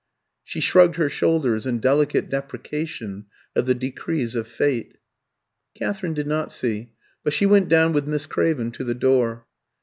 She 0.43 0.61
shrugged 0.61 0.95
her 0.95 1.11
shoulders, 1.11 1.67
in 1.67 1.77
delicate 1.77 2.27
deprecation 2.27 3.27
of 3.55 3.67
the 3.67 3.75
decrees 3.75 4.33
of 4.33 4.47
Fate. 4.47 4.97
Katherine 5.75 6.15
did 6.15 6.25
not 6.25 6.51
see, 6.51 6.89
but 7.23 7.33
she 7.33 7.45
went 7.45 7.69
down 7.69 7.93
with 7.93 8.07
Miss 8.07 8.25
Craven 8.25 8.71
to 8.71 8.83
the 8.83 8.95
door. 8.95 9.45